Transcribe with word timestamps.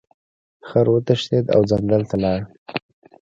خر 0.67 0.85
وتښتید 0.93 1.45
او 1.55 1.61
ځنګل 1.71 2.03
ته 2.09 2.15
لاړ. 2.23 2.39